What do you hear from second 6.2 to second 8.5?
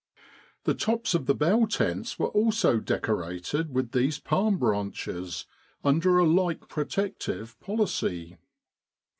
like protective policy.